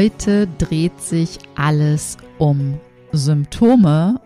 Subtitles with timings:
[0.00, 2.80] Heute dreht sich alles um
[3.12, 4.18] Symptome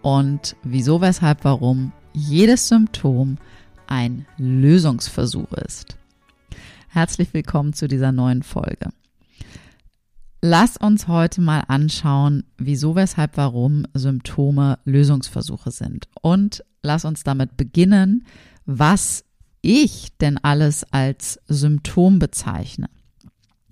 [0.00, 3.36] und wieso, weshalb, warum jedes Symptom
[3.88, 5.96] ein Lösungsversuch ist.
[6.86, 8.90] Herzlich willkommen zu dieser neuen Folge.
[10.40, 16.06] Lass uns heute mal anschauen, wieso, weshalb, warum Symptome Lösungsversuche sind.
[16.22, 18.24] Und lass uns damit beginnen,
[18.66, 19.24] was
[19.62, 22.88] ich denn alles als Symptom bezeichne.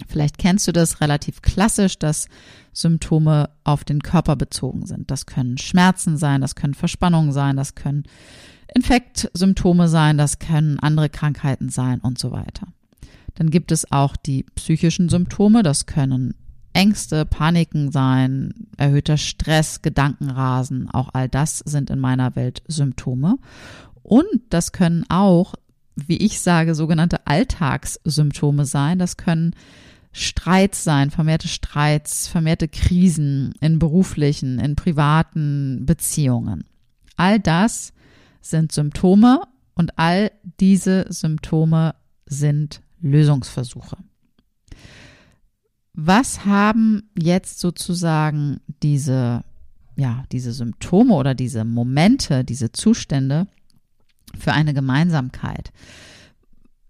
[0.08, 2.28] Vielleicht kennst du das relativ klassisch, dass
[2.72, 5.10] Symptome auf den Körper bezogen sind.
[5.10, 8.04] Das können Schmerzen sein, das können Verspannungen sein, das können
[8.74, 12.68] Infektsymptome sein, das können andere Krankheiten sein und so weiter.
[13.34, 16.34] Dann gibt es auch die psychischen Symptome, das können
[16.72, 23.38] Ängste, Paniken sein, erhöhter Stress, Gedankenrasen, auch all das sind in meiner Welt Symptome.
[24.02, 25.54] Und das können auch,
[25.94, 28.98] wie ich sage, sogenannte Alltagssymptome sein.
[28.98, 29.54] Das können
[30.18, 36.64] Streits sein, vermehrte Streits, vermehrte Krisen in beruflichen, in privaten Beziehungen.
[37.16, 37.92] All das
[38.40, 39.42] sind Symptome
[39.74, 41.94] und all diese Symptome
[42.24, 43.98] sind Lösungsversuche.
[45.92, 49.44] Was haben jetzt sozusagen diese,
[49.96, 53.48] ja, diese Symptome oder diese Momente, diese Zustände
[54.38, 55.72] für eine Gemeinsamkeit?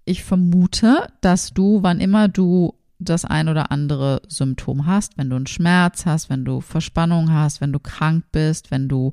[0.04, 5.36] Ich vermute, dass du, wann immer du das ein oder andere Symptom hast, wenn du
[5.36, 9.12] einen Schmerz hast, wenn du Verspannung hast, wenn du krank bist, wenn du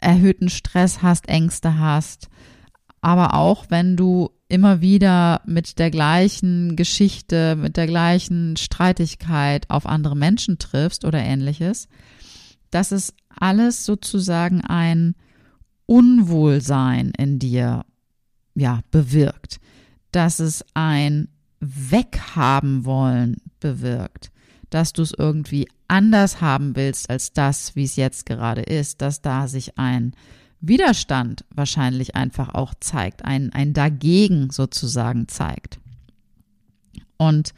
[0.00, 2.28] erhöhten Stress hast, Ängste hast,
[3.00, 9.86] aber auch wenn du immer wieder mit der gleichen Geschichte, mit der gleichen Streitigkeit auf
[9.86, 11.88] andere Menschen triffst oder ähnliches,
[12.70, 15.14] dass es alles sozusagen ein
[15.86, 17.84] Unwohlsein in dir
[18.54, 19.60] ja bewirkt,
[20.10, 21.28] dass es ein
[21.60, 24.30] weghaben wollen bewirkt,
[24.70, 29.22] dass du es irgendwie anders haben willst als das, wie es jetzt gerade ist, dass
[29.22, 30.12] da sich ein
[30.60, 35.78] Widerstand wahrscheinlich einfach auch zeigt, ein, ein Dagegen sozusagen zeigt.
[37.16, 37.52] Und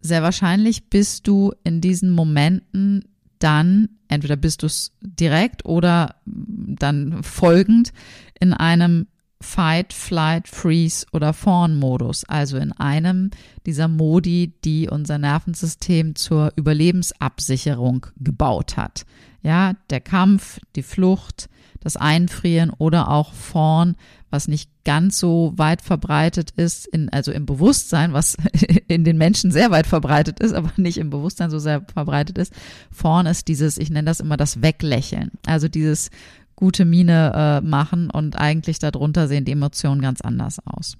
[0.00, 3.04] sehr wahrscheinlich bist du in diesen Momenten
[3.38, 7.92] dann, entweder bist du es direkt oder dann folgend
[8.38, 9.06] in einem
[9.42, 13.30] Fight, Flight, Freeze oder Fawn-Modus, also in einem
[13.66, 19.04] dieser Modi, die unser Nervensystem zur Überlebensabsicherung gebaut hat.
[19.42, 21.48] Ja, der Kampf, die Flucht,
[21.80, 23.96] das Einfrieren oder auch Fawn,
[24.30, 28.36] was nicht ganz so weit verbreitet ist, in, also im Bewusstsein, was
[28.88, 32.52] in den Menschen sehr weit verbreitet ist, aber nicht im Bewusstsein so sehr verbreitet ist.
[32.90, 35.32] Fawn ist dieses, ich nenne das immer das Weglächeln.
[35.46, 36.10] Also dieses
[36.56, 40.96] gute Miene äh, machen und eigentlich darunter sehen die Emotionen ganz anders aus.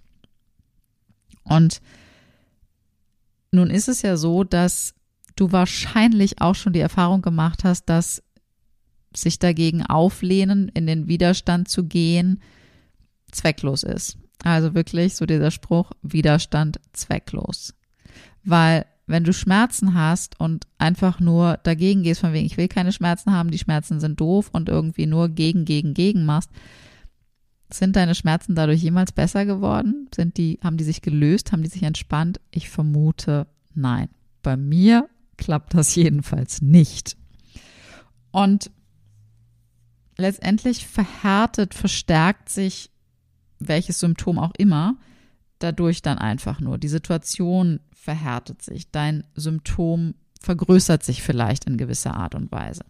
[1.44, 1.80] Und
[3.50, 4.94] nun ist es ja so, dass
[5.36, 8.22] du wahrscheinlich auch schon die Erfahrung gemacht hast, dass
[9.14, 12.40] sich dagegen auflehnen, in den Widerstand zu gehen,
[13.30, 14.18] zwecklos ist.
[14.42, 17.74] Also wirklich so dieser Spruch, Widerstand zwecklos.
[18.44, 22.92] Weil wenn du Schmerzen hast und einfach nur dagegen gehst, von wegen, ich will keine
[22.92, 26.50] Schmerzen haben, die Schmerzen sind doof und irgendwie nur gegen, gegen, gegen machst,
[27.70, 30.08] sind deine Schmerzen dadurch jemals besser geworden?
[30.14, 31.52] Sind die, haben die sich gelöst?
[31.52, 32.40] Haben die sich entspannt?
[32.50, 34.08] Ich vermute nein.
[34.42, 37.16] Bei mir klappt das jedenfalls nicht.
[38.30, 38.70] Und
[40.16, 42.90] letztendlich verhärtet, verstärkt sich
[43.58, 44.96] welches Symptom auch immer,
[45.62, 46.78] dadurch dann einfach nur.
[46.78, 52.84] Die Situation verhärtet sich, dein Symptom vergrößert sich vielleicht in gewisser Art und Weise.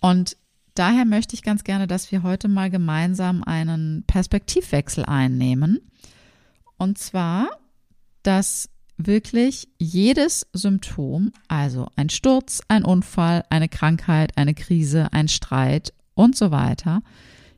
[0.00, 0.36] Und
[0.74, 5.80] daher möchte ich ganz gerne, dass wir heute mal gemeinsam einen Perspektivwechsel einnehmen.
[6.78, 7.48] Und zwar,
[8.22, 15.92] dass wirklich jedes Symptom, also ein Sturz, ein Unfall, eine Krankheit, eine Krise, ein Streit
[16.14, 17.02] und so weiter,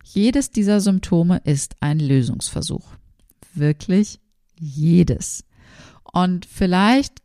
[0.02, 2.94] jedes dieser Symptome ist ein Lösungsversuch.
[3.54, 4.20] Wirklich
[4.58, 5.44] jedes.
[6.12, 7.22] Und vielleicht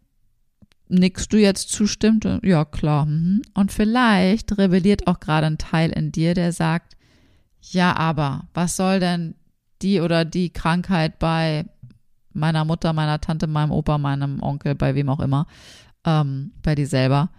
[0.89, 3.05] nickst du jetzt zustimmt, ja klar.
[3.05, 3.41] Mhm.
[3.53, 6.95] Und vielleicht rebelliert auch gerade ein Teil in dir, der sagt,
[7.61, 9.35] ja, aber was soll denn
[9.81, 11.65] die oder die Krankheit bei
[12.33, 15.47] meiner Mutter, meiner Tante, meinem Opa, meinem Onkel, bei wem auch immer,
[16.05, 17.29] ähm, bei dir selber.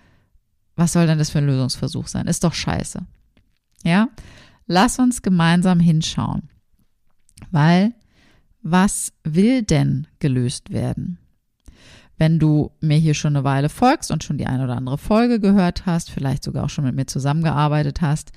[0.77, 2.27] Was soll denn das für ein Lösungsversuch sein?
[2.27, 3.01] Ist doch scheiße.
[3.85, 4.09] Ja?
[4.69, 6.51] Lass uns gemeinsam hinschauen.
[7.51, 7.95] Weil,
[8.63, 11.19] was will denn gelöst werden?
[12.19, 15.41] Wenn du mir hier schon eine Weile folgst und schon die eine oder andere Folge
[15.41, 18.33] gehört hast, vielleicht sogar auch schon mit mir zusammengearbeitet hast,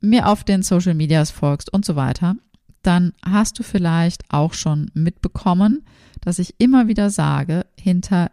[0.00, 2.34] mir auf den Social Medias folgst und so weiter,
[2.82, 5.84] dann hast du vielleicht auch schon mitbekommen,
[6.20, 8.32] dass ich immer wieder sage, hinter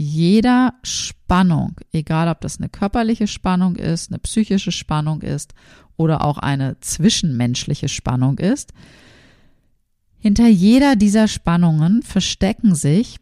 [0.00, 5.52] jeder Spannung, egal ob das eine körperliche Spannung ist, eine psychische Spannung ist
[5.98, 8.72] oder auch eine zwischenmenschliche Spannung ist,
[10.18, 13.18] hinter jeder dieser Spannungen verstecken sich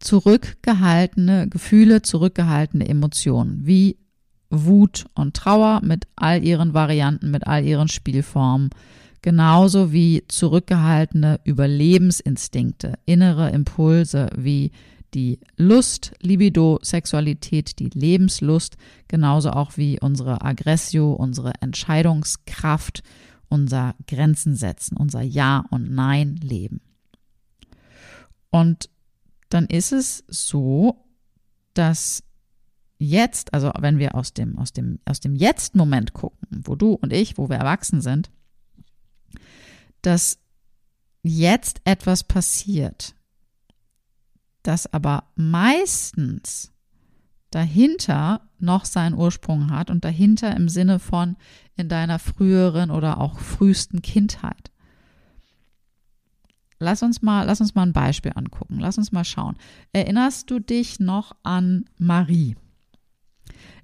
[0.00, 3.96] zurückgehaltene Gefühle, zurückgehaltene Emotionen, wie
[4.50, 8.70] Wut und Trauer mit all ihren Varianten, mit all ihren Spielformen,
[9.22, 14.72] genauso wie zurückgehaltene Überlebensinstinkte, innere Impulse wie
[15.14, 18.76] die Lust, Libido, Sexualität, die Lebenslust,
[19.08, 23.02] genauso auch wie unsere Aggressio, unsere Entscheidungskraft,
[23.48, 26.80] unser Grenzen setzen, unser Ja und Nein leben.
[28.50, 28.90] Und
[29.48, 31.04] dann ist es so,
[31.74, 32.22] dass
[32.98, 37.12] jetzt, also wenn wir aus dem, aus dem, aus dem Jetzt-Moment gucken, wo du und
[37.12, 38.30] ich, wo wir erwachsen sind,
[40.02, 40.38] dass
[41.22, 43.14] jetzt etwas passiert,
[44.62, 46.72] das aber meistens
[47.50, 51.36] dahinter noch seinen Ursprung hat und dahinter im Sinne von
[51.76, 54.70] in deiner früheren oder auch frühesten Kindheit.
[56.78, 58.78] Lass uns mal, lass uns mal ein Beispiel angucken.
[58.80, 59.56] Lass uns mal schauen.
[59.92, 62.56] Erinnerst du dich noch an Marie?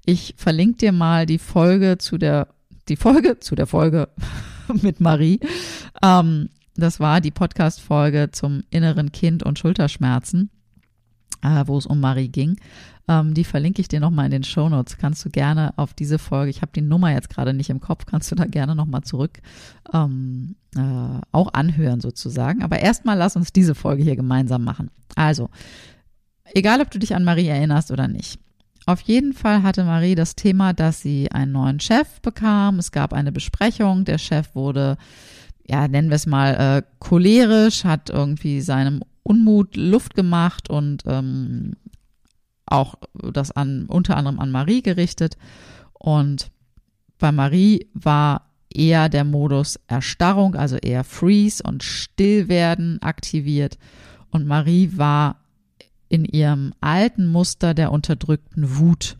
[0.05, 2.47] Ich verlinke dir mal die Folge zu der,
[2.87, 4.09] die Folge zu der Folge
[4.81, 5.39] mit Marie.
[6.01, 10.49] Ähm, das war die Podcast-Folge zum inneren Kind und Schulterschmerzen,
[11.41, 12.57] wo es um Marie ging.
[13.07, 14.97] Ähm, die verlinke ich dir nochmal in den Show Notes.
[14.97, 18.05] Kannst du gerne auf diese Folge, ich habe die Nummer jetzt gerade nicht im Kopf,
[18.05, 19.39] kannst du da gerne nochmal zurück
[19.93, 22.63] ähm, äh, auch anhören sozusagen.
[22.63, 24.91] Aber erstmal lass uns diese Folge hier gemeinsam machen.
[25.15, 25.49] Also,
[26.53, 28.39] egal ob du dich an Marie erinnerst oder nicht.
[28.85, 32.79] Auf jeden Fall hatte Marie das Thema, dass sie einen neuen Chef bekam.
[32.79, 34.05] Es gab eine Besprechung.
[34.05, 34.97] Der Chef wurde,
[35.67, 41.73] ja, nennen wir es mal, äh, cholerisch, hat irgendwie seinem Unmut Luft gemacht und ähm,
[42.65, 45.37] auch das an, unter anderem an Marie gerichtet.
[45.93, 46.51] Und
[47.17, 53.77] bei Marie war eher der Modus Erstarrung, also eher Freeze und Stillwerden aktiviert.
[54.31, 55.41] Und Marie war
[56.09, 59.17] in ihrem alten Muster der unterdrückten Wut,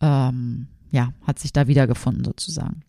[0.00, 2.82] ähm, ja, hat sich da wiedergefunden sozusagen.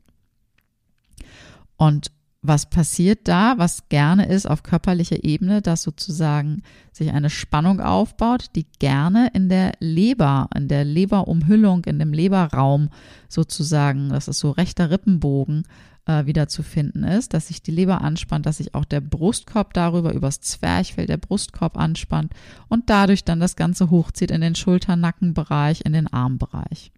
[1.78, 2.12] Und
[2.48, 8.46] was passiert da, was gerne ist auf körperlicher Ebene, dass sozusagen sich eine Spannung aufbaut,
[8.56, 12.90] die gerne in der Leber, in der Leberumhüllung, in dem Leberraum
[13.30, 15.64] sozusagen, das ist so rechter Rippenbogen,
[16.08, 19.74] äh, wieder zu finden ist, dass sich die Leber anspannt, dass sich auch der Brustkorb
[19.74, 22.34] darüber übers Zwerchfell der Brustkorb anspannt
[22.70, 26.92] und dadurch dann das Ganze hochzieht in den Schulter-Nackenbereich, in den Armbereich.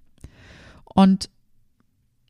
[0.85, 1.29] Und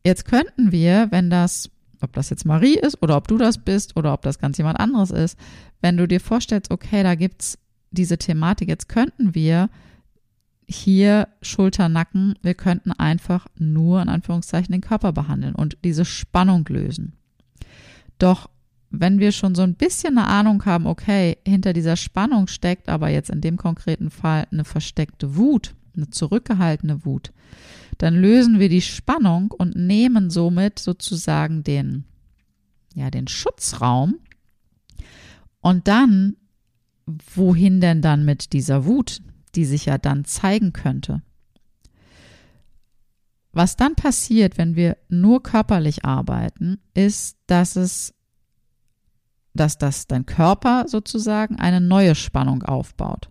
[0.06, 1.70] jetzt könnten wir, wenn das,
[2.04, 4.80] ob das jetzt Marie ist oder ob du das bist oder ob das ganz jemand
[4.80, 5.38] anderes ist,
[5.82, 7.58] wenn du dir vorstellst, okay, da gibt's
[7.92, 9.70] diese Thematik, jetzt könnten wir
[10.68, 16.66] hier Schulter, Nacken, wir könnten einfach nur in Anführungszeichen den Körper behandeln und diese Spannung
[16.70, 17.14] lösen.
[18.20, 18.50] Doch
[18.92, 23.10] wenn wir schon so ein bisschen eine Ahnung haben, okay, hinter dieser Spannung steckt aber
[23.10, 27.32] jetzt in dem konkreten Fall eine versteckte Wut, eine zurückgehaltene Wut,
[28.00, 32.06] dann lösen wir die Spannung und nehmen somit sozusagen den,
[32.96, 34.16] ja, den Schutzraum.
[35.62, 36.38] Und dann,
[37.06, 39.22] wohin denn dann mit dieser Wut?
[39.56, 41.22] die sich ja dann zeigen könnte.
[43.52, 48.14] Was dann passiert, wenn wir nur körperlich arbeiten, ist, dass es,
[49.54, 53.30] dass das dein Körper sozusagen eine neue Spannung aufbaut.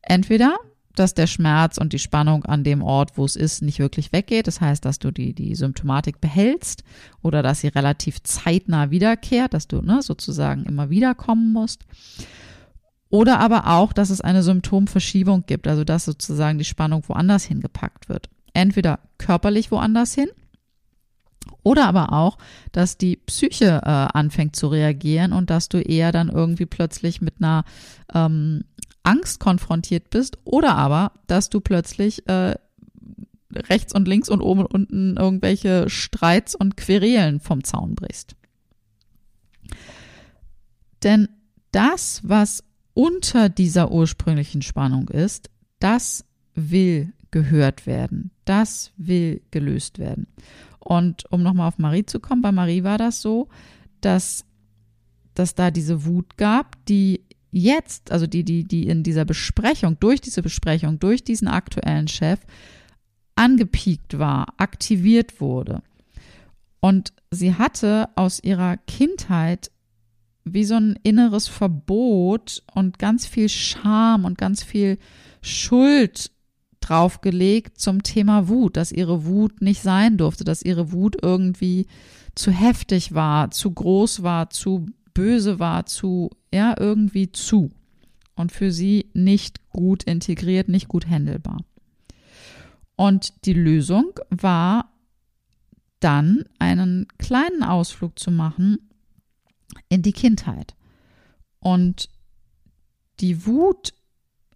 [0.00, 0.56] Entweder,
[0.98, 4.46] dass der Schmerz und die Spannung an dem Ort, wo es ist, nicht wirklich weggeht.
[4.46, 6.84] Das heißt, dass du die, die Symptomatik behältst
[7.22, 11.84] oder dass sie relativ zeitnah wiederkehrt, dass du ne, sozusagen immer wieder kommen musst.
[13.10, 18.08] Oder aber auch, dass es eine Symptomverschiebung gibt, also dass sozusagen die Spannung woanders hingepackt
[18.08, 18.28] wird.
[18.52, 20.28] Entweder körperlich woanders hin
[21.62, 22.38] oder aber auch,
[22.72, 27.34] dass die Psyche äh, anfängt zu reagieren und dass du eher dann irgendwie plötzlich mit
[27.38, 27.64] einer
[28.14, 28.64] ähm,
[29.08, 32.56] Angst konfrontiert bist oder aber, dass du plötzlich äh,
[33.54, 38.36] rechts und links und oben und unten irgendwelche Streits und Querelen vom Zaun brichst.
[41.02, 41.28] Denn
[41.72, 42.62] das, was
[42.92, 45.48] unter dieser ursprünglichen Spannung ist,
[45.78, 48.30] das will gehört werden.
[48.44, 50.26] Das will gelöst werden.
[50.80, 53.48] Und um nochmal auf Marie zu kommen, bei Marie war das so,
[54.02, 54.44] dass,
[55.34, 60.20] dass da diese Wut gab, die jetzt, also die, die, die in dieser Besprechung, durch
[60.20, 62.40] diese Besprechung, durch diesen aktuellen Chef
[63.34, 65.82] angepiekt war, aktiviert wurde.
[66.80, 69.70] Und sie hatte aus ihrer Kindheit
[70.44, 74.98] wie so ein inneres Verbot und ganz viel Scham und ganz viel
[75.42, 76.30] Schuld
[76.80, 81.86] draufgelegt zum Thema Wut, dass ihre Wut nicht sein durfte, dass ihre Wut irgendwie
[82.34, 87.70] zu heftig war, zu groß war, zu böse war, zu, ja, irgendwie zu.
[88.34, 91.58] Und für sie nicht gut integriert, nicht gut handelbar.
[92.96, 94.92] Und die Lösung war
[96.00, 98.78] dann einen kleinen Ausflug zu machen
[99.88, 100.74] in die Kindheit.
[101.60, 102.08] Und
[103.20, 103.92] die Wut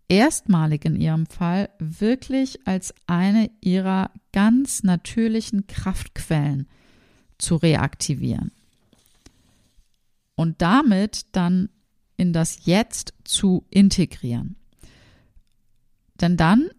[0.09, 6.68] erstmalig in ihrem Fall wirklich als eine ihrer ganz natürlichen Kraftquellen
[7.38, 8.52] zu reaktivieren.
[10.34, 11.68] Und damit dann
[12.16, 14.56] in das Jetzt zu integrieren.
[16.20, 16.70] Denn dann,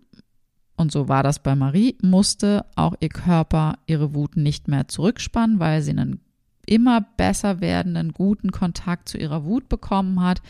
[0.75, 5.59] und so war das bei Marie, musste auch ihr Körper ihre Wut nicht mehr zurückspannen,
[5.59, 6.21] weil sie einen
[6.65, 10.41] immer besser werdenden guten Kontakt zu ihrer Wut bekommen hat,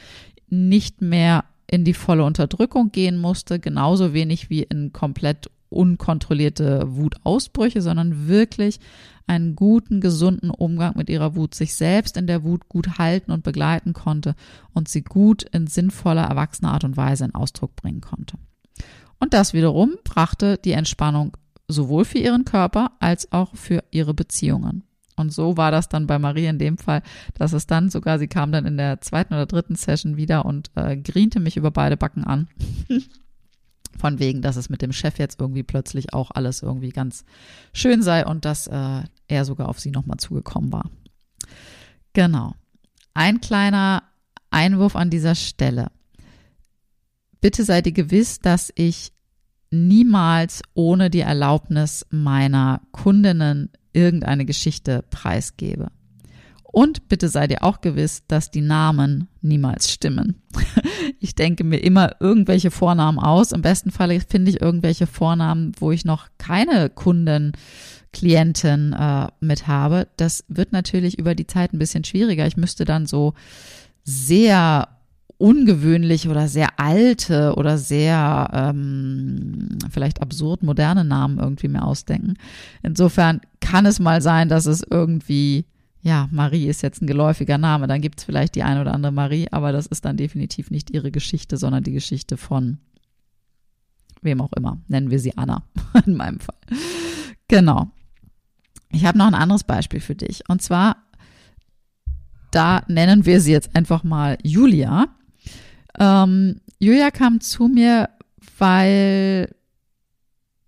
[0.47, 7.81] nicht mehr in die volle Unterdrückung gehen musste, genauso wenig wie in komplett unkontrollierte Wutausbrüche,
[7.81, 8.79] sondern wirklich
[9.27, 13.43] einen guten, gesunden Umgang mit ihrer Wut, sich selbst in der Wut gut halten und
[13.43, 14.35] begleiten konnte
[14.73, 18.37] und sie gut in sinnvoller, erwachsener Art und Weise in Ausdruck bringen konnte.
[19.19, 21.37] Und das wiederum brachte die Entspannung
[21.67, 24.83] sowohl für ihren Körper als auch für ihre Beziehungen.
[25.15, 27.03] Und so war das dann bei Marie in dem Fall,
[27.35, 30.71] dass es dann sogar, sie kam dann in der zweiten oder dritten Session wieder und
[30.75, 32.47] äh, griente mich über beide Backen an.
[33.97, 37.23] Von wegen, dass es mit dem Chef jetzt irgendwie plötzlich auch alles irgendwie ganz
[37.73, 40.89] schön sei und dass äh, er sogar auf sie nochmal zugekommen war.
[42.13, 42.53] Genau.
[43.13, 44.03] Ein kleiner
[44.49, 45.91] Einwurf an dieser Stelle.
[47.41, 49.11] Bitte sei dir gewiss, dass ich
[49.69, 55.91] niemals ohne die Erlaubnis meiner Kundinnen irgendeine Geschichte preisgebe.
[56.73, 60.41] Und bitte sei dir auch gewiss, dass die Namen niemals stimmen.
[61.19, 63.53] Ich denke mir immer irgendwelche Vornamen aus.
[63.53, 67.53] Im besten Fall finde ich irgendwelche Vornamen, wo ich noch keine Kunden,
[68.11, 70.07] Klientin äh, mit habe.
[70.17, 72.45] Das wird natürlich über die Zeit ein bisschen schwieriger.
[72.45, 73.33] Ich müsste dann so
[74.03, 74.89] sehr
[75.37, 82.35] ungewöhnliche oder sehr alte oder sehr ähm, vielleicht absurd moderne Namen irgendwie mehr ausdenken.
[82.81, 85.65] Insofern kann es mal sein, dass es irgendwie,
[86.03, 89.13] ja, Marie ist jetzt ein geläufiger Name, dann gibt es vielleicht die eine oder andere
[89.13, 92.77] Marie, aber das ist dann definitiv nicht ihre Geschichte, sondern die Geschichte von
[94.21, 94.77] wem auch immer.
[94.89, 95.63] Nennen wir sie Anna
[96.05, 96.57] in meinem Fall.
[97.47, 97.89] Genau.
[98.89, 100.43] Ich habe noch ein anderes Beispiel für dich.
[100.49, 100.97] Und zwar,
[102.51, 105.07] da nennen wir sie jetzt einfach mal Julia.
[105.97, 108.09] Ähm, Julia kam zu mir,
[108.57, 109.55] weil,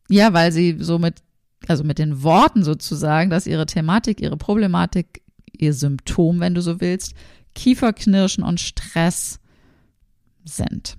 [0.09, 1.21] ja, weil sie so mit,
[1.67, 5.24] also mit den Worten sozusagen, dass ihre Thematik, ihre Problematik,
[5.61, 7.13] ihr Symptom, wenn du so willst,
[7.53, 9.39] Kieferknirschen und Stress
[10.43, 10.97] sind.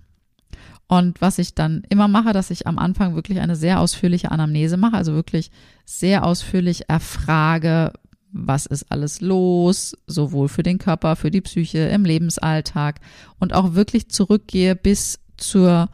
[0.88, 4.76] Und was ich dann immer mache, dass ich am Anfang wirklich eine sehr ausführliche Anamnese
[4.76, 5.50] mache, also wirklich
[5.84, 7.92] sehr ausführlich erfrage,
[8.30, 13.00] was ist alles los, sowohl für den Körper, für die Psyche, im Lebensalltag
[13.38, 15.88] und auch wirklich zurückgehe bis zur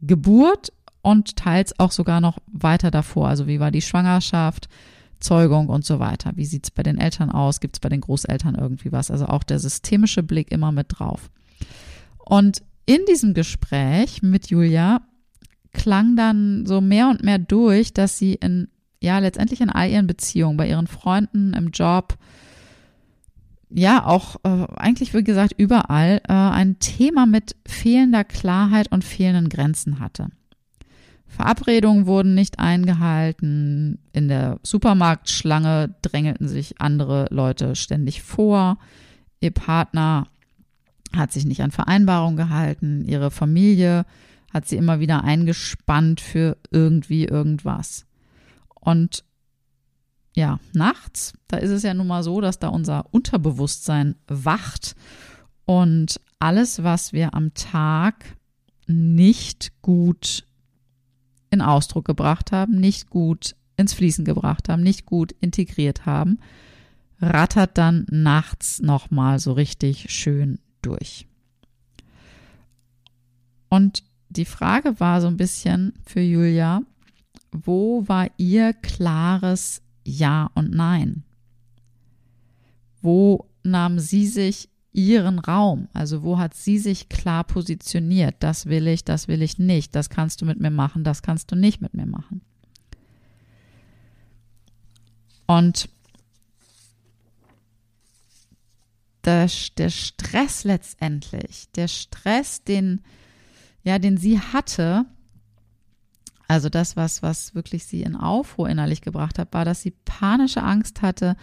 [0.00, 3.28] Geburt und teils auch sogar noch weiter davor.
[3.28, 4.68] Also wie war die Schwangerschaft,
[5.20, 6.32] Zeugung und so weiter.
[6.34, 7.60] Wie sieht es bei den Eltern aus?
[7.60, 9.10] Gibt es bei den Großeltern irgendwie was?
[9.10, 11.30] Also auch der systemische Blick immer mit drauf.
[12.18, 15.02] Und in diesem Gespräch mit Julia
[15.72, 18.68] klang dann so mehr und mehr durch, dass sie in
[19.00, 22.16] ja, letztendlich in all ihren Beziehungen, bei ihren Freunden, im Job,
[23.68, 29.48] ja, auch äh, eigentlich, wie gesagt, überall äh, ein Thema mit fehlender Klarheit und fehlenden
[29.48, 30.28] Grenzen hatte.
[31.26, 38.78] Verabredungen wurden nicht eingehalten, in der Supermarktschlange drängelten sich andere Leute ständig vor,
[39.40, 40.28] ihr Partner
[41.14, 44.04] hat sich nicht an Vereinbarungen gehalten, ihre Familie
[44.52, 48.06] hat sie immer wieder eingespannt für irgendwie irgendwas.
[48.74, 49.24] Und
[50.34, 54.94] ja, nachts, da ist es ja nun mal so, dass da unser Unterbewusstsein wacht
[55.64, 58.36] und alles, was wir am Tag
[58.86, 60.45] nicht gut
[61.50, 66.38] in Ausdruck gebracht haben, nicht gut ins Fließen gebracht haben, nicht gut integriert haben,
[67.20, 71.26] rattert dann nachts nochmal so richtig schön durch.
[73.68, 76.82] Und die Frage war so ein bisschen für Julia,
[77.52, 81.24] wo war ihr klares Ja und Nein?
[83.00, 85.88] Wo nahm sie sich ihren Raum?
[85.92, 88.36] Also wo hat sie sich klar positioniert?
[88.40, 89.94] Das will ich, das will ich nicht.
[89.94, 92.40] Das kannst du mit mir machen, das kannst du nicht mit mir machen.
[95.46, 95.88] Und
[99.24, 103.02] der, der Stress letztendlich, der Stress, den,
[103.84, 105.04] ja, den sie hatte,
[106.48, 110.62] also das, was, was wirklich sie in Aufruhr innerlich gebracht hat, war, dass sie panische
[110.62, 111.36] Angst hatte,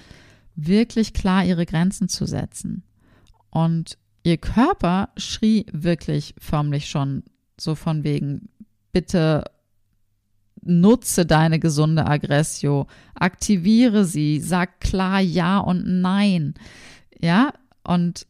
[0.55, 2.83] wirklich klar ihre Grenzen zu setzen.
[3.53, 7.21] Und ihr Körper schrie wirklich förmlich schon
[7.59, 8.49] so von wegen,
[8.91, 9.43] bitte
[10.63, 16.55] nutze deine gesunde Aggressio, aktiviere sie, sag klar Ja und Nein.
[17.21, 18.25] Ja, und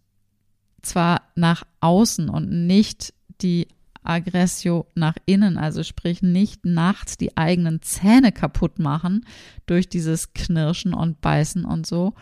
[0.82, 3.70] zwar nach außen und nicht die
[4.04, 9.26] Aggressio nach innen, also sprich nicht nachts die eigenen Zähne kaputt machen
[9.68, 12.14] durch dieses Knirschen und Beißen und so,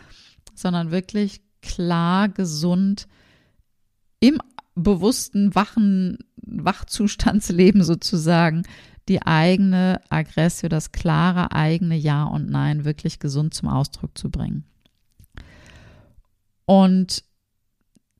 [0.54, 3.08] sondern wirklich klar, gesund
[4.20, 4.40] im
[4.74, 8.64] bewussten wachen Wachzustandsleben sozusagen
[9.08, 14.64] die eigene Aggressio, das klare eigene Ja und Nein wirklich gesund zum Ausdruck zu bringen.
[16.64, 17.24] Und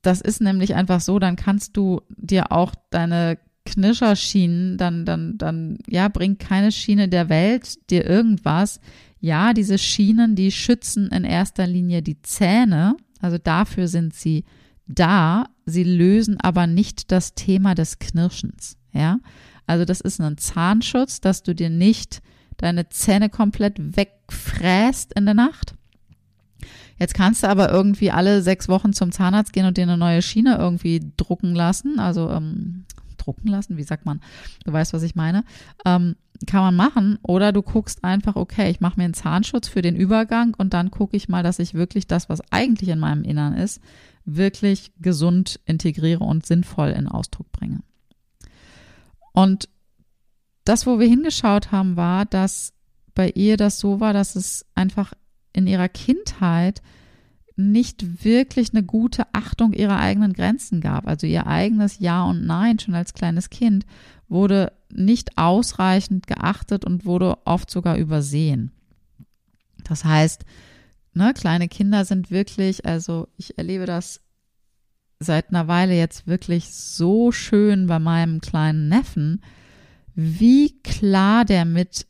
[0.01, 5.77] das ist nämlich einfach so, dann kannst du dir auch deine Knischerschienen, dann, dann, dann,
[5.87, 8.81] ja, bringt keine Schiene der Welt dir irgendwas.
[9.21, 14.43] Ja, diese Schienen, die schützen in erster Linie die Zähne, also dafür sind sie
[14.85, 15.45] da.
[15.65, 18.77] Sie lösen aber nicht das Thema des Knirschens.
[18.91, 19.19] Ja,
[19.65, 22.21] also das ist ein Zahnschutz, dass du dir nicht
[22.57, 25.73] deine Zähne komplett wegfräst in der Nacht.
[26.99, 30.21] Jetzt kannst du aber irgendwie alle sechs Wochen zum Zahnarzt gehen und dir eine neue
[30.21, 31.99] Schiene irgendwie drucken lassen.
[31.99, 32.83] Also ähm,
[33.17, 34.21] drucken lassen, wie sagt man?
[34.65, 35.45] Du weißt, was ich meine.
[35.85, 36.15] Ähm,
[36.47, 37.19] kann man machen.
[37.23, 40.91] Oder du guckst einfach, okay, ich mache mir einen Zahnschutz für den Übergang und dann
[40.91, 43.81] gucke ich mal, dass ich wirklich das, was eigentlich in meinem Innern ist,
[44.25, 47.81] wirklich gesund integriere und sinnvoll in Ausdruck bringe.
[49.33, 49.69] Und
[50.63, 52.73] das, wo wir hingeschaut haben, war, dass
[53.15, 55.13] bei ihr das so war, dass es einfach
[55.51, 56.81] in ihrer Kindheit
[57.55, 61.07] nicht wirklich eine gute Achtung ihrer eigenen Grenzen gab.
[61.07, 63.85] Also ihr eigenes Ja und Nein schon als kleines Kind
[64.27, 68.71] wurde nicht ausreichend geachtet und wurde oft sogar übersehen.
[69.83, 70.45] Das heißt,
[71.13, 74.21] ne, kleine Kinder sind wirklich, also ich erlebe das
[75.19, 79.41] seit einer Weile jetzt wirklich so schön bei meinem kleinen Neffen,
[80.15, 82.07] wie klar der mit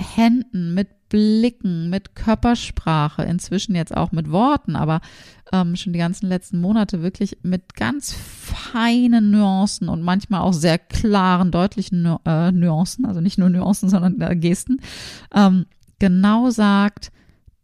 [0.00, 5.00] Händen, mit Blicken, mit Körpersprache, inzwischen jetzt auch mit Worten, aber
[5.52, 10.78] ähm, schon die ganzen letzten Monate wirklich mit ganz feinen Nuancen und manchmal auch sehr
[10.78, 14.80] klaren, deutlichen nu äh, Nuancen, also nicht nur Nuancen, sondern äh, Gesten,
[15.34, 15.66] ähm,
[15.98, 17.10] genau sagt,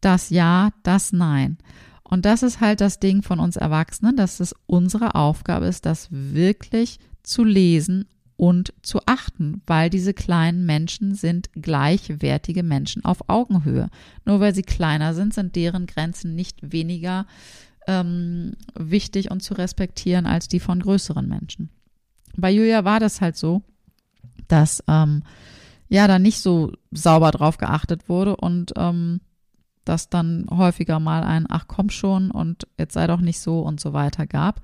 [0.01, 1.59] das Ja, das Nein.
[2.03, 6.09] Und das ist halt das Ding von uns Erwachsenen, dass es unsere Aufgabe ist, das
[6.11, 13.89] wirklich zu lesen und zu achten, weil diese kleinen Menschen sind gleichwertige Menschen auf Augenhöhe.
[14.25, 17.27] Nur weil sie kleiner sind, sind deren Grenzen nicht weniger
[17.87, 21.71] ähm, wichtig und zu respektieren als die von größeren Menschen.
[22.37, 23.63] Bei Julia war das halt so,
[24.49, 25.23] dass ähm,
[25.89, 29.21] ja da nicht so sauber drauf geachtet wurde und ähm,
[29.85, 33.81] dass dann häufiger mal ein Ach komm schon und jetzt sei doch nicht so und
[33.81, 34.61] so weiter gab.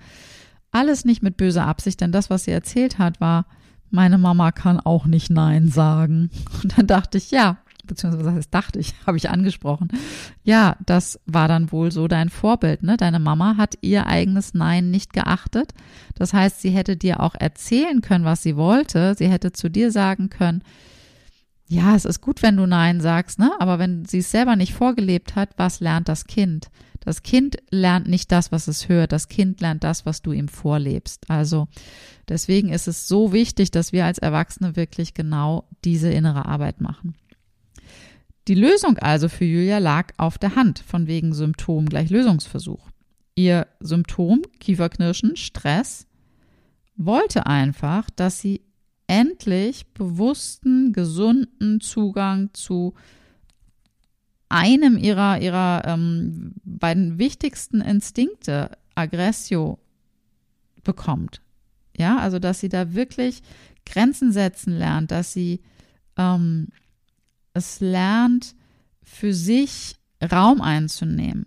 [0.73, 3.47] Alles nicht mit böser Absicht, denn das, was sie erzählt hat, war,
[3.93, 6.31] meine Mama kann auch nicht Nein sagen.
[6.63, 9.89] Und dann dachte ich, ja, beziehungsweise was heißt dachte ich, habe ich angesprochen.
[10.43, 12.97] Ja, das war dann wohl so dein Vorbild, ne?
[12.97, 15.75] Deine Mama hat ihr eigenes Nein nicht geachtet.
[16.15, 19.15] Das heißt, sie hätte dir auch erzählen können, was sie wollte.
[19.17, 20.63] Sie hätte zu dir sagen können,
[21.69, 23.51] ja, es ist gut, wenn du Nein sagst, ne?
[23.59, 26.71] Aber wenn sie es selber nicht vorgelebt hat, was lernt das Kind?
[27.05, 29.13] Das Kind lernt nicht das, was es hört.
[29.13, 31.29] Das Kind lernt das, was du ihm vorlebst.
[31.29, 31.69] Also
[32.29, 37.15] deswegen ist es so wichtig, dass wir als Erwachsene wirklich genau diese innere Arbeit machen.
[38.49, 42.89] Die Lösung also für Julia lag auf der Hand, von wegen Symptom gleich Lösungsversuch.
[43.35, 46.07] ihr Symptom, Kieferknirschen, Stress,
[46.97, 48.63] wollte einfach, dass sie
[49.07, 52.95] endlich bewussten, gesunden Zugang zu
[54.53, 59.79] einem ihrer, ihrer ähm, beiden wichtigsten Instinkte, Aggressio,
[60.85, 61.41] bekommt.
[61.97, 63.43] Ja, also dass sie da wirklich
[63.87, 65.61] Grenzen setzen lernt, dass sie
[66.17, 66.69] ähm,
[67.55, 68.55] es lernt,
[69.03, 71.47] für sich Raum einzunehmen.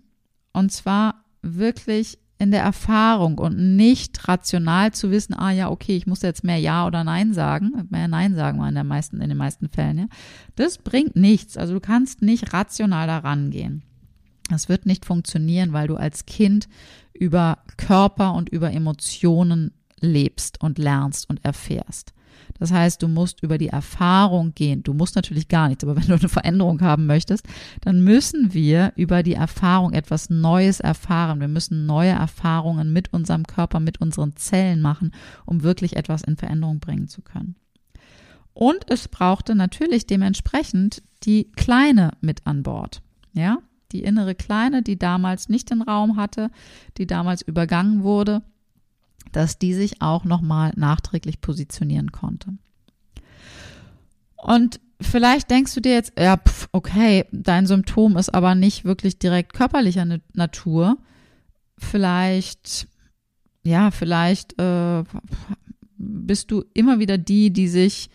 [0.52, 6.06] Und zwar wirklich in der Erfahrung und nicht rational zu wissen, ah ja, okay, ich
[6.06, 7.72] muss jetzt mehr Ja oder Nein sagen.
[7.90, 10.06] Mehr Nein sagen wir in, der meisten, in den meisten Fällen, ja.
[10.54, 11.56] Das bringt nichts.
[11.56, 13.82] Also du kannst nicht rational daran gehen.
[14.50, 16.68] Das wird nicht funktionieren, weil du als Kind
[17.14, 22.12] über Körper und über Emotionen lebst und lernst und erfährst.
[22.58, 24.82] Das heißt, du musst über die Erfahrung gehen.
[24.82, 27.46] Du musst natürlich gar nichts, aber wenn du eine Veränderung haben möchtest,
[27.80, 31.40] dann müssen wir über die Erfahrung etwas Neues erfahren.
[31.40, 35.12] Wir müssen neue Erfahrungen mit unserem Körper, mit unseren Zellen machen,
[35.44, 37.56] um wirklich etwas in Veränderung bringen zu können.
[38.52, 43.02] Und es brauchte natürlich dementsprechend die Kleine mit an Bord.
[43.34, 43.58] Ja,
[43.92, 46.50] die innere Kleine, die damals nicht den Raum hatte,
[46.96, 48.42] die damals übergangen wurde
[49.32, 52.54] dass die sich auch nochmal nachträglich positionieren konnte.
[54.36, 59.18] Und vielleicht denkst du dir jetzt, ja, pf, okay, dein Symptom ist aber nicht wirklich
[59.18, 60.98] direkt körperlicher Natur.
[61.78, 62.88] Vielleicht,
[63.62, 65.04] ja, vielleicht äh,
[65.98, 68.10] bist du immer wieder die, die sich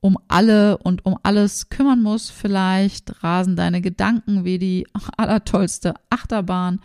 [0.00, 2.30] um alle und um alles kümmern muss.
[2.30, 6.80] Vielleicht rasen deine Gedanken wie die allertollste Achterbahn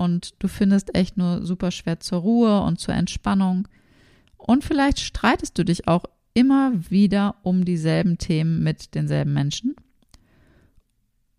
[0.00, 3.68] und du findest echt nur super schwer zur Ruhe und zur Entspannung.
[4.38, 9.76] Und vielleicht streitest du dich auch immer wieder um dieselben Themen mit denselben Menschen.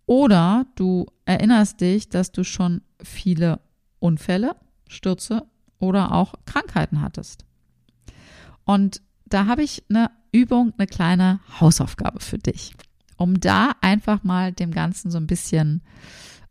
[0.05, 3.61] Oder du erinnerst dich, dass du schon viele
[3.97, 4.55] Unfälle,
[4.87, 5.47] Stürze
[5.79, 7.45] oder auch Krankheiten hattest.
[8.63, 12.75] Und da habe ich eine Übung, eine kleine Hausaufgabe für dich,
[13.17, 15.81] um da einfach mal dem Ganzen so ein bisschen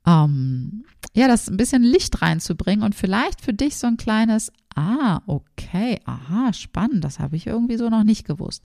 [0.07, 0.85] ähm,
[1.15, 6.01] ja, das ein bisschen Licht reinzubringen und vielleicht für dich so ein kleines, ah, okay,
[6.05, 8.65] aha, spannend, das habe ich irgendwie so noch nicht gewusst.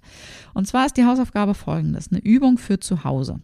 [0.53, 3.41] Und zwar ist die Hausaufgabe folgendes, eine Übung für zu Hause.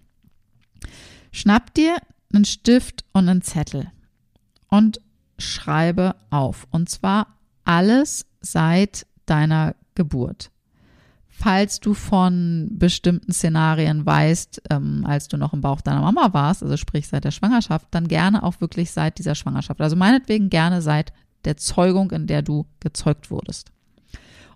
[1.32, 1.98] Schnapp dir
[2.34, 3.92] einen Stift und einen Zettel
[4.68, 5.02] und
[5.38, 6.68] schreibe auf.
[6.72, 10.52] Und zwar alles seit deiner Geburt
[11.42, 16.62] falls du von bestimmten Szenarien weißt, ähm, als du noch im Bauch deiner Mama warst,
[16.62, 19.82] also sprich seit der Schwangerschaft, dann gerne auch wirklich seit dieser Schwangerschaft.
[19.82, 21.14] Also meinetwegen gerne seit
[21.46, 23.72] der Zeugung, in der du gezeugt wurdest.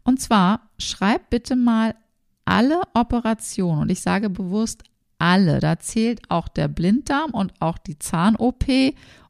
[0.04, 1.96] Und zwar schreib bitte mal
[2.46, 4.84] alle Operationen, und ich sage bewusst
[5.18, 8.66] alle, da zählt auch der Blinddarm und auch die Zahn-OP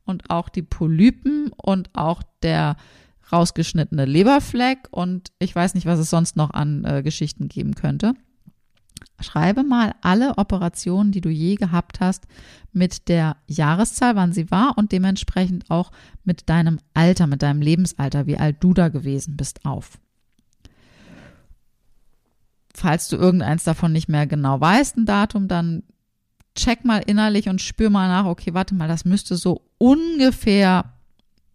[0.04, 2.76] und auch die Polypen und auch der
[3.32, 8.14] rausgeschnittene Leberfleck und ich weiß nicht, was es sonst noch an äh, Geschichten geben könnte.
[9.22, 12.28] Schreibe mal alle Operationen, die du je gehabt hast,
[12.74, 15.92] mit der Jahreszahl, wann sie war und dementsprechend auch
[16.24, 19.98] mit deinem Alter, mit deinem Lebensalter, wie alt du da gewesen bist, auf.
[22.74, 25.84] Falls du irgendeins davon nicht mehr genau weißt, ein Datum, dann
[26.56, 30.94] check mal innerlich und spür mal nach, okay, warte mal, das müsste so ungefähr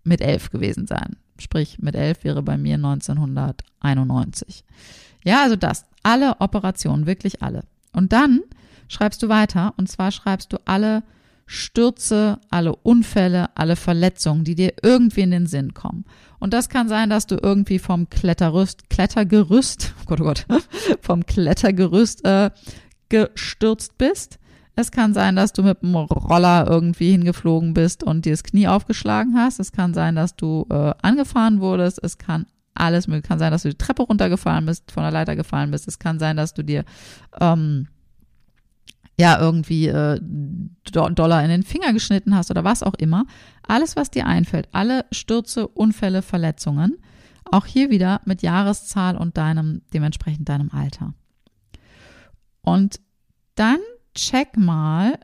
[0.02, 1.16] mit elf gewesen sein.
[1.40, 4.64] Sprich, mit elf wäre bei mir 1991.
[5.24, 5.86] Ja, also das.
[6.02, 7.64] Alle Operationen, wirklich alle.
[7.92, 8.40] Und dann
[8.88, 11.02] schreibst du weiter und zwar schreibst du alle
[11.46, 16.04] Stürze, alle Unfälle, alle Verletzungen, die dir irgendwie in den Sinn kommen.
[16.38, 20.46] Und das kann sein, dass du irgendwie vom Kletterrüst, Klettergerüst, oh Gott, oh Gott,
[21.00, 22.50] vom Klettergerüst äh,
[23.08, 24.38] gestürzt bist.
[24.76, 28.68] Es kann sein, dass du mit dem Roller irgendwie hingeflogen bist und dir das Knie
[28.68, 29.60] aufgeschlagen hast.
[29.60, 32.02] Es kann sein, dass du äh, angefahren wurdest.
[32.02, 33.28] Es kann alles mögliche.
[33.28, 35.86] Kann sein, dass du die Treppe runtergefallen bist, von der Leiter gefallen bist.
[35.88, 36.84] Es kann sein, dass du dir
[37.40, 37.88] ähm,
[39.18, 43.26] ja irgendwie äh, Dollar in den Finger geschnitten hast oder was auch immer.
[43.66, 46.96] Alles, was dir einfällt, alle Stürze, Unfälle, Verletzungen,
[47.44, 51.12] auch hier wieder mit Jahreszahl und deinem dementsprechend deinem Alter.
[52.62, 53.00] Und
[53.54, 53.78] dann
[54.20, 55.18] check mal,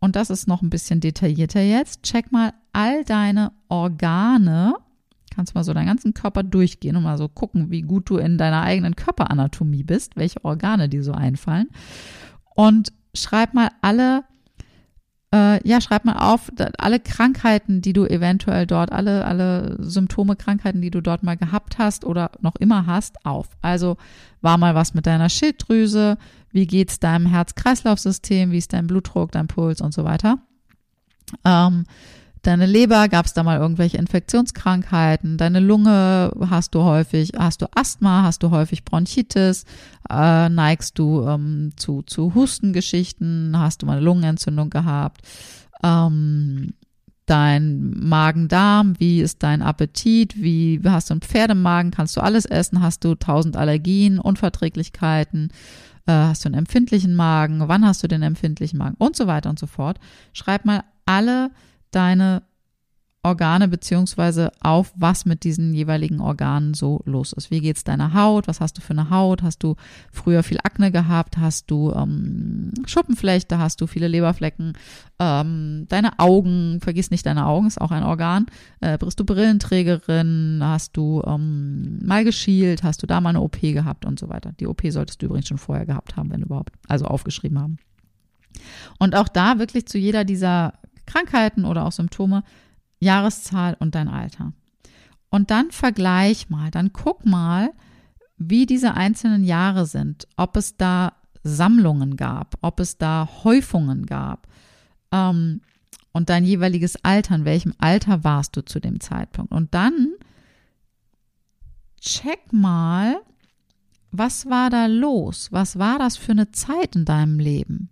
[0.00, 4.74] und das ist noch ein bisschen detaillierter jetzt, check mal all deine Organe,
[5.34, 8.38] kannst mal so deinen ganzen Körper durchgehen und mal so gucken, wie gut du in
[8.38, 11.68] deiner eigenen Körperanatomie bist, welche Organe dir so einfallen.
[12.54, 14.24] Und schreib mal alle
[15.34, 20.80] äh, ja, schreib mal auf, alle Krankheiten, die du eventuell dort, alle, alle Symptome, Krankheiten,
[20.80, 23.48] die du dort mal gehabt hast oder noch immer hast, auf.
[23.60, 23.96] Also
[24.40, 26.16] war mal was mit deiner Schilddrüse,
[26.50, 30.38] wie geht's deinem Herz-Kreislauf-System, wie ist dein Blutdruck, dein Puls und so weiter.
[31.44, 31.84] Ähm,
[32.42, 35.38] Deine Leber, gab es da mal irgendwelche Infektionskrankheiten?
[35.38, 39.64] Deine Lunge, hast du häufig, hast du Asthma, hast du häufig Bronchitis?
[40.08, 43.58] Äh, neigst du ähm, zu, zu Hustengeschichten?
[43.58, 45.22] Hast du mal eine Lungenentzündung gehabt?
[45.82, 46.74] Ähm,
[47.26, 52.82] dein Magen-Darm, wie ist dein Appetit, wie hast du einen Pferdemagen, kannst du alles essen,
[52.82, 55.50] hast du tausend Allergien, Unverträglichkeiten,
[56.06, 59.50] äh, hast du einen empfindlichen Magen, wann hast du den empfindlichen Magen und so weiter
[59.50, 59.98] und so fort.
[60.32, 61.50] Schreib mal alle
[61.90, 62.42] deine
[63.24, 67.50] Organe beziehungsweise auf, was mit diesen jeweiligen Organen so los ist.
[67.50, 68.46] Wie geht's deiner Haut?
[68.46, 69.42] Was hast du für eine Haut?
[69.42, 69.74] Hast du
[70.12, 71.36] früher viel Akne gehabt?
[71.36, 73.58] Hast du ähm, Schuppenflechte?
[73.58, 74.74] Hast du viele Leberflecken?
[75.18, 78.46] Ähm, deine Augen, vergiss nicht, deine Augen ist auch ein Organ.
[78.80, 80.60] Äh, bist du Brillenträgerin?
[80.62, 82.84] Hast du ähm, mal geschielt?
[82.84, 84.52] Hast du da mal eine OP gehabt und so weiter?
[84.60, 87.78] Die OP solltest du übrigens schon vorher gehabt haben, wenn überhaupt, also aufgeschrieben haben.
[88.98, 90.74] Und auch da wirklich zu jeder dieser
[91.08, 92.44] Krankheiten oder auch Symptome,
[93.00, 94.52] Jahreszahl und dein Alter.
[95.30, 97.70] Und dann vergleich mal, dann guck mal,
[98.36, 104.46] wie diese einzelnen Jahre sind, ob es da Sammlungen gab, ob es da Häufungen gab
[105.12, 105.60] ähm,
[106.12, 109.52] und dein jeweiliges Alter, in welchem Alter warst du zu dem Zeitpunkt.
[109.52, 110.08] Und dann
[112.00, 113.20] check mal,
[114.10, 115.52] was war da los?
[115.52, 117.90] Was war das für eine Zeit in deinem Leben?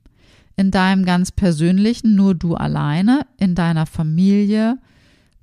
[0.56, 4.78] In deinem ganz persönlichen, nur du alleine, in deiner Familie?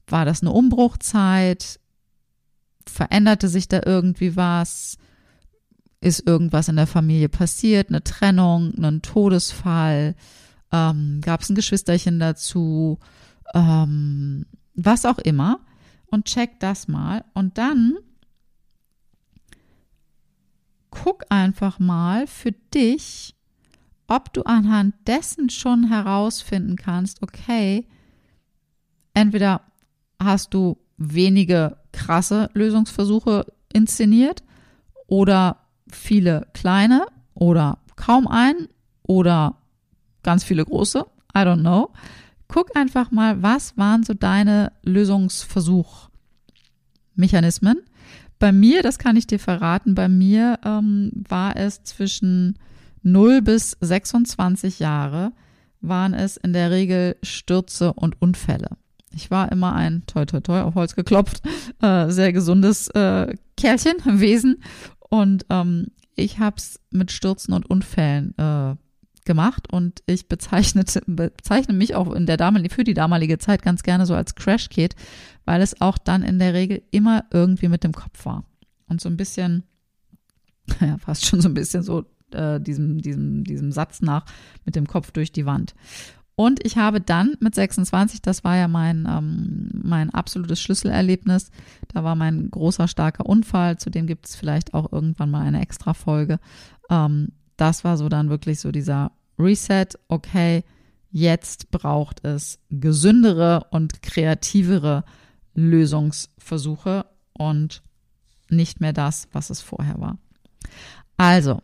[0.07, 1.79] War das eine Umbruchzeit?
[2.87, 4.97] Veränderte sich da irgendwie was?
[6.01, 7.89] Ist irgendwas in der Familie passiert?
[7.89, 10.15] Eine Trennung, ein Todesfall?
[10.71, 12.99] Ähm, Gab es ein Geschwisterchen dazu?
[13.53, 14.45] Ähm,
[14.75, 15.59] was auch immer.
[16.07, 17.23] Und check das mal.
[17.33, 17.97] Und dann
[20.89, 23.32] guck einfach mal für dich,
[24.13, 27.87] ob du anhand dessen schon herausfinden kannst, okay,
[29.15, 29.61] entweder
[30.21, 34.43] hast du wenige krasse Lösungsversuche inszeniert
[35.07, 35.57] oder
[35.89, 38.67] viele kleine oder kaum einen
[39.01, 39.57] oder
[40.21, 41.89] ganz viele große, I don't know.
[42.47, 47.79] Guck einfach mal, was waren so deine Lösungsversuchmechanismen?
[48.37, 52.59] Bei mir, das kann ich dir verraten, bei mir ähm, war es zwischen
[53.03, 55.31] 0 bis 26 Jahre
[55.81, 58.69] waren es in der Regel Stürze und Unfälle.
[59.15, 61.41] Ich war immer ein, toi toi toi, auf Holz geklopft,
[61.81, 64.63] äh, sehr gesundes äh, Kerlchen, Wesen.
[65.09, 68.75] Und ähm, ich habe es mit Stürzen und Unfällen äh,
[69.25, 73.83] gemacht und ich bezeichnete, bezeichne mich auch in der damalige, für die damalige Zeit ganz
[73.83, 74.95] gerne so als Crash-Kit,
[75.45, 78.43] weil es auch dann in der Regel immer irgendwie mit dem Kopf war.
[78.87, 79.63] Und so ein bisschen,
[80.81, 84.25] ja, fast schon so ein bisschen so äh, diesem, diesem, diesem Satz nach
[84.65, 85.75] mit dem Kopf durch die Wand.
[86.35, 91.51] Und ich habe dann mit 26, das war ja mein, ähm, mein absolutes Schlüsselerlebnis,
[91.93, 95.61] da war mein großer, starker Unfall, zu dem gibt es vielleicht auch irgendwann mal eine
[95.61, 96.39] extra Folge.
[96.89, 100.63] Ähm, das war so dann wirklich so dieser Reset, okay,
[101.11, 105.03] jetzt braucht es gesündere und kreativere
[105.53, 107.83] Lösungsversuche und
[108.49, 110.17] nicht mehr das, was es vorher war.
[111.17, 111.61] Also,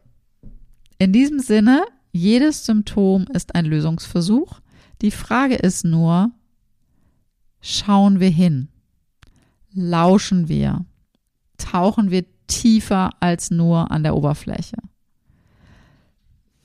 [1.00, 4.60] in diesem Sinne, jedes Symptom ist ein Lösungsversuch.
[5.02, 6.32] Die Frage ist nur,
[7.62, 8.68] schauen wir hin?
[9.74, 10.86] Lauschen wir?
[11.58, 14.78] Tauchen wir tiefer als nur an der Oberfläche?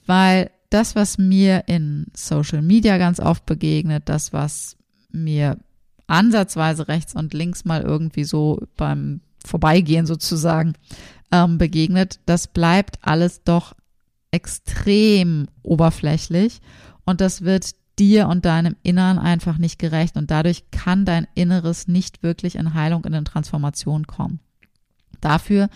[0.07, 4.77] Weil das, was mir in Social Media ganz oft begegnet, das, was
[5.13, 5.59] mir
[6.09, 10.75] ansatzweise rechts und links mal irgendwie so beim Vorbeigehen sozusagen
[11.31, 13.75] ähm, begegnet, das bleibt alles doch
[14.35, 16.61] extrem oberflächlich
[17.05, 21.87] und das wird dir und deinem Innern einfach nicht gerecht und dadurch kann dein Inneres
[21.87, 24.41] nicht wirklich in Heilung, in Transformation kommen.
[25.21, 25.69] Dafür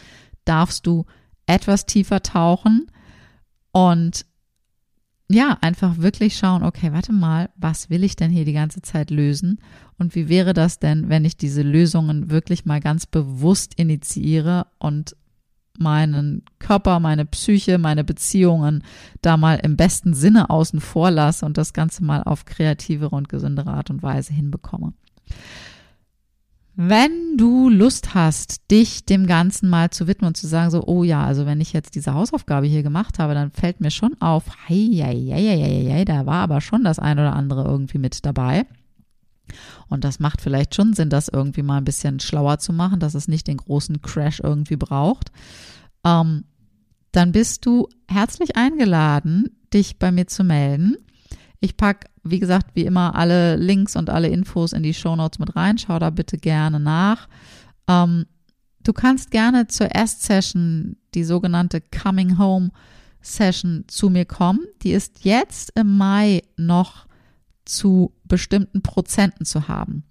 [0.44, 1.06] darfst du
[1.46, 2.90] etwas tiefer tauchen
[3.70, 4.26] und
[5.30, 9.10] ja, einfach wirklich schauen, okay, warte mal, was will ich denn hier die ganze Zeit
[9.10, 9.60] lösen?
[9.98, 15.14] Und wie wäre das denn, wenn ich diese Lösungen wirklich mal ganz bewusst initiiere und
[15.80, 18.82] meinen Körper, meine Psyche, meine Beziehungen
[19.22, 23.28] da mal im besten Sinne außen vor lasse und das Ganze mal auf kreativere und
[23.28, 24.92] gesündere Art und Weise hinbekomme.
[26.80, 31.02] Wenn du Lust hast, dich dem Ganzen mal zu widmen und zu sagen, so, oh
[31.02, 34.44] ja, also wenn ich jetzt diese Hausaufgabe hier gemacht habe, dann fällt mir schon auf,
[34.68, 38.24] hei, hei, hei, hei, hei, da war aber schon das ein oder andere irgendwie mit
[38.24, 38.64] dabei.
[39.88, 43.14] Und das macht vielleicht schon Sinn, das irgendwie mal ein bisschen schlauer zu machen, dass
[43.14, 45.30] es nicht den großen Crash irgendwie braucht.
[46.04, 46.44] Ähm,
[47.12, 50.96] dann bist du herzlich eingeladen, dich bei mir zu melden.
[51.60, 55.38] Ich packe wie gesagt, wie immer alle Links und alle Infos in die Show Notes
[55.38, 55.78] mit rein.
[55.78, 57.28] Schau da bitte gerne nach.
[57.86, 58.26] Ähm,
[58.82, 62.70] du kannst gerne zur Erstsession, die sogenannte Coming Home
[63.20, 64.60] Session, zu mir kommen.
[64.82, 67.06] Die ist jetzt im Mai noch
[67.68, 70.04] zu bestimmten Prozenten zu haben.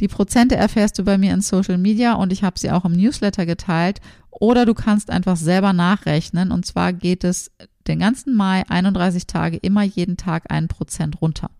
[0.00, 2.92] Die Prozente erfährst du bei mir in Social Media und ich habe sie auch im
[2.92, 4.00] Newsletter geteilt.
[4.30, 6.52] Oder du kannst einfach selber nachrechnen.
[6.52, 7.50] Und zwar geht es
[7.86, 11.50] den ganzen Mai 31 Tage immer jeden Tag ein Prozent runter.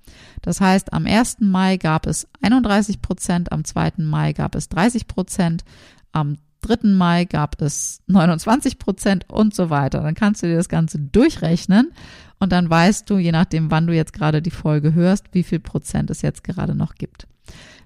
[0.43, 1.39] Das heißt, am 1.
[1.41, 3.93] Mai gab es 31 Prozent, am 2.
[3.99, 5.65] Mai gab es 30 Prozent,
[6.13, 6.89] am 3.
[6.89, 10.03] Mai gab es 29 Prozent und so weiter.
[10.03, 11.93] Dann kannst du dir das Ganze durchrechnen
[12.39, 15.61] und dann weißt du, je nachdem, wann du jetzt gerade die Folge hörst, wie viel
[15.61, 17.27] Prozent es jetzt gerade noch gibt.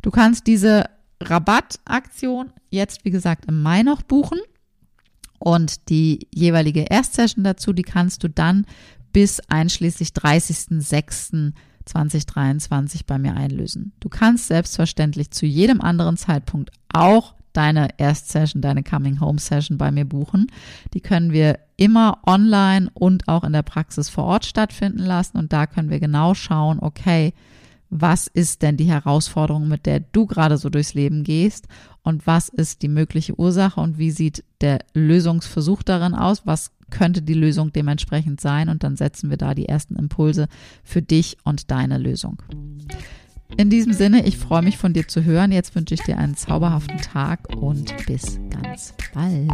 [0.02, 0.84] Du kannst diese
[1.22, 4.38] Rabattaktion jetzt, wie gesagt, im Mai noch buchen.
[5.38, 8.66] Und die jeweilige Erstsession dazu, die kannst du dann
[9.12, 13.92] bis einschließlich 30.06.2023 bei mir einlösen.
[14.00, 19.90] Du kannst selbstverständlich zu jedem anderen Zeitpunkt auch deine Erstsession, deine Coming Home Session bei
[19.90, 20.46] mir buchen.
[20.94, 25.38] Die können wir immer online und auch in der Praxis vor Ort stattfinden lassen.
[25.38, 27.32] Und da können wir genau schauen, okay,
[27.90, 31.66] was ist denn die Herausforderung, mit der du gerade so durchs Leben gehst?
[32.02, 33.80] Und was ist die mögliche Ursache?
[33.80, 38.68] Und wie sieht der Lösungsversuch darin aus, was könnte die Lösung dementsprechend sein?
[38.68, 40.48] Und dann setzen wir da die ersten Impulse
[40.84, 42.42] für dich und deine Lösung.
[43.56, 45.52] In diesem Sinne, ich freue mich von dir zu hören.
[45.52, 49.50] Jetzt wünsche ich dir einen zauberhaften Tag und bis ganz bald.